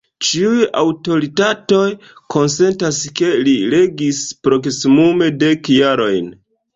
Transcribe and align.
Ĉiuj 0.27 0.59
aŭtoritatoj 0.79 1.81
konsentas 2.35 3.01
ke 3.19 3.29
li 3.49 3.53
regis 3.73 4.23
proksimume 4.49 5.29
dek 5.45 5.71
jarojn. 5.75 6.33